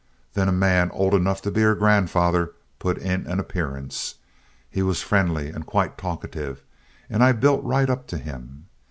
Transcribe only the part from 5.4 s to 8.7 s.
and quite talkative, and I built right up to him.